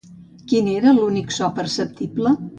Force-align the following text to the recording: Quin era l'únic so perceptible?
Quin 0.53 0.69
era 0.71 0.95
l'únic 1.01 1.37
so 1.37 1.51
perceptible? 1.61 2.35